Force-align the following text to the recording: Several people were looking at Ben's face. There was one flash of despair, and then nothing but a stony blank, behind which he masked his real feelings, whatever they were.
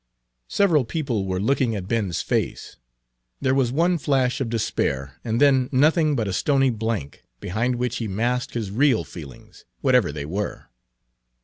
Several 0.47 0.83
people 0.83 1.27
were 1.27 1.39
looking 1.39 1.75
at 1.75 1.87
Ben's 1.87 2.23
face. 2.23 2.77
There 3.39 3.53
was 3.53 3.71
one 3.71 3.99
flash 3.99 4.41
of 4.41 4.49
despair, 4.49 5.19
and 5.23 5.39
then 5.39 5.69
nothing 5.71 6.15
but 6.15 6.27
a 6.27 6.33
stony 6.33 6.71
blank, 6.71 7.23
behind 7.39 7.75
which 7.75 7.97
he 7.97 8.07
masked 8.07 8.55
his 8.55 8.71
real 8.71 9.03
feelings, 9.03 9.63
whatever 9.81 10.11
they 10.11 10.25
were. 10.25 10.69